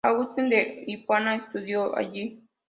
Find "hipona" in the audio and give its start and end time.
0.87-1.35